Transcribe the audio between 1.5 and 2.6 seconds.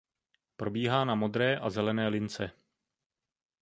a zelené lince.